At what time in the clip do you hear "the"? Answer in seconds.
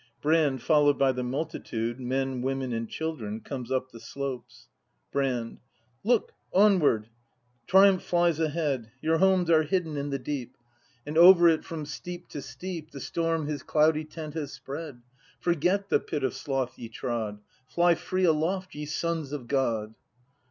1.11-1.21, 3.91-3.99, 10.09-10.17, 12.89-12.99, 15.89-15.99